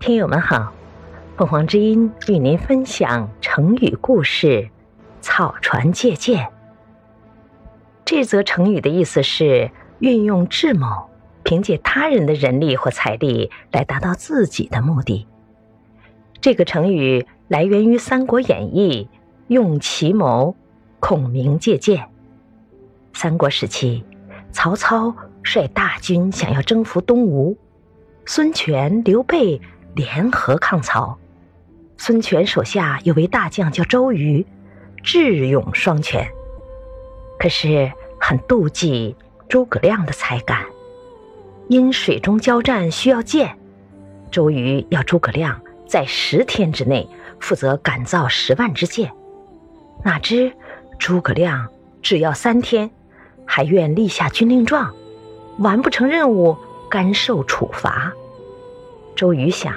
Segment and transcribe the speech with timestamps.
[0.00, 0.72] 听友们好，
[1.36, 4.70] 凤凰之音与您分享成语故事
[5.20, 6.48] “草船借箭”。
[8.06, 11.10] 这则成语的意思是运用智谋，
[11.42, 15.26] 凭借他人的人力或财力来达到自己的目的。
[16.40, 19.08] 这个成语来源于《三国演义》，
[19.48, 20.54] 用奇谋，
[21.00, 22.08] 孔明借箭。
[23.12, 24.04] 三国时期，
[24.52, 25.12] 曹操
[25.42, 27.58] 率大军想要征服东吴，
[28.24, 29.60] 孙权、刘备。
[29.98, 31.18] 联合抗曹，
[31.96, 34.46] 孙权手下有位大将叫周瑜，
[35.02, 36.30] 智勇双全，
[37.36, 39.16] 可是很妒忌
[39.48, 40.64] 诸葛亮的才干。
[41.66, 43.58] 因水中交战需要箭，
[44.30, 47.08] 周瑜要诸葛亮在十天之内
[47.40, 49.10] 负责赶造十万支箭，
[50.04, 50.52] 哪知
[50.96, 51.68] 诸葛亮
[52.02, 52.88] 只要三天，
[53.44, 54.94] 还愿立下军令状，
[55.58, 56.56] 完不成任务
[56.88, 58.12] 甘受处罚。
[59.18, 59.74] 周瑜想。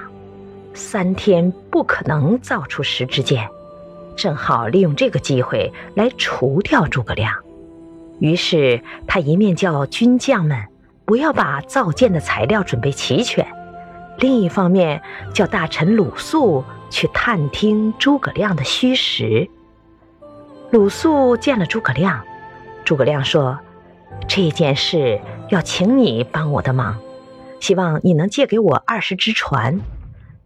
[0.76, 3.50] 三天不可能造出十支箭，
[4.16, 7.34] 正好利用这个机会来除掉诸葛亮。
[8.20, 10.64] 于是他一面叫军将们
[11.06, 13.48] 不要把造箭的材料准备齐全，
[14.20, 15.02] 另一方面
[15.34, 19.50] 叫大臣鲁肃去探听诸葛亮的虚实。
[20.70, 22.24] 鲁肃见了诸葛亮，
[22.86, 23.58] 诸葛亮说
[24.30, 25.20] ：“这件事
[25.50, 26.96] 要请你帮我的忙，
[27.62, 29.80] 希望你能借给我二十只船。”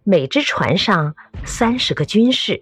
[0.07, 2.61] 每只船上三十个军士，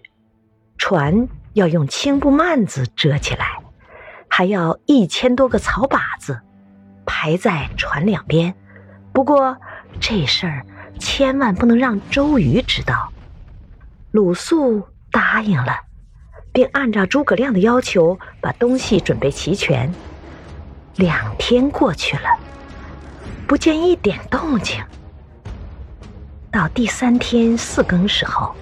[0.78, 3.60] 船要用青布幔子遮起来，
[4.30, 6.40] 还要一千多个草靶子
[7.06, 8.56] 排在船两边。
[9.12, 9.58] 不过
[10.00, 10.66] 这事儿
[10.98, 13.12] 千万不能让周瑜知道。
[14.12, 15.76] 鲁肃答应了，
[16.54, 19.94] 并按照诸葛亮的要求把东西准备齐全。
[20.96, 22.30] 两天过去了，
[23.48, 24.82] 不见一点动静。
[26.52, 28.54] 到第三天四更时候，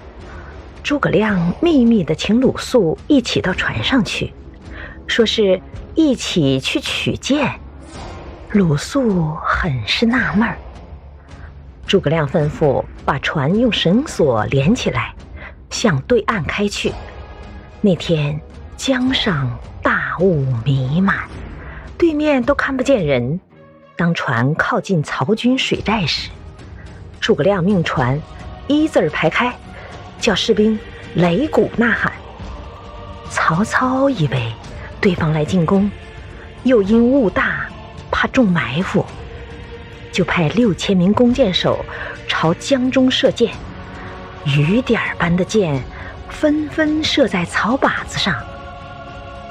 [0.82, 4.32] 诸葛亮秘密的请鲁肃一起到船上去，
[5.06, 5.60] 说是
[5.94, 7.52] 一起去取剑。
[8.52, 10.56] 鲁肃很是纳闷儿。
[11.86, 15.14] 诸葛亮吩咐把船用绳索连起来，
[15.70, 16.92] 向对岸开去。
[17.80, 18.40] 那天
[18.76, 19.50] 江上
[19.82, 21.16] 大雾弥漫，
[21.98, 23.38] 对面都看不见人。
[24.02, 26.28] 当船靠近曹军水寨时，
[27.20, 28.20] 诸葛亮命船
[28.66, 29.54] 一字排开，
[30.18, 30.76] 叫士兵
[31.16, 32.12] 擂鼓呐喊。
[33.30, 34.52] 曹操以为
[35.00, 35.88] 对方来进攻，
[36.64, 37.68] 又因雾大
[38.10, 39.06] 怕中埋伏，
[40.10, 41.84] 就派六千名弓箭手
[42.26, 43.52] 朝江中射箭。
[44.44, 45.80] 雨点般的箭
[46.28, 48.34] 纷纷射在草靶子上。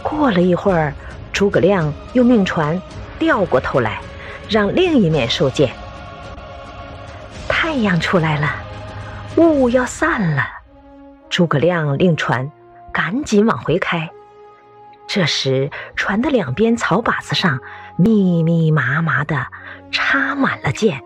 [0.03, 0.94] 过了一会儿，
[1.31, 2.78] 诸葛亮又命船
[3.18, 4.01] 调过头来，
[4.51, 5.72] 让另一面受箭。
[7.47, 8.53] 太阳出来了，
[9.38, 10.44] 雾要散了。
[11.29, 12.51] 诸葛亮令船
[12.91, 14.09] 赶紧往回开。
[15.07, 17.62] 这时，船的两边草靶子上
[17.95, 19.47] 密密麻麻的
[19.89, 21.01] 插满了箭，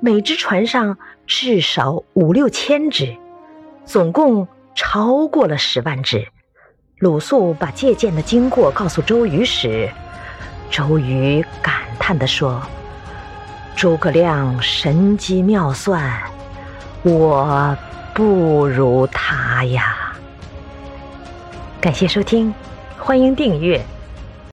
[0.00, 3.16] 每只船上至少五六千只，
[3.84, 6.28] 总共超过了十万只。
[7.00, 9.90] 鲁肃把借箭的经过告诉周瑜时，
[10.70, 12.60] 周瑜感叹地说。
[13.76, 16.20] 诸葛亮神机妙算，
[17.02, 17.74] 我
[18.12, 20.12] 不如他呀！
[21.80, 22.52] 感谢收听，
[22.98, 23.82] 欢迎订阅。